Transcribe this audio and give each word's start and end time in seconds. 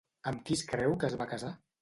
Amb 0.31 0.39
qui 0.47 0.57
es 0.59 0.63
creu 0.71 0.97
que 1.05 1.11
es 1.11 1.19
va 1.21 1.29
casar? 1.37 1.55